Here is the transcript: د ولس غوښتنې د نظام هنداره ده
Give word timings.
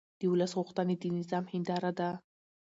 د 0.19 0.21
ولس 0.31 0.51
غوښتنې 0.57 0.95
د 1.01 1.03
نظام 1.17 1.45
هنداره 1.53 1.91
ده 1.99 2.09